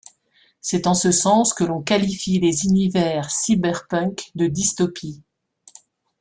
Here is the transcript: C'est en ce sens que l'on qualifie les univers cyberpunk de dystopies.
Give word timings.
C'est 0.61 0.87
en 0.87 0.95
ce 0.95 1.11
sens 1.11 1.53
que 1.53 1.63
l'on 1.63 1.83
qualifie 1.83 2.39
les 2.39 2.65
univers 2.65 3.29
cyberpunk 3.29 4.31
de 4.33 4.47
dystopies. 4.47 5.21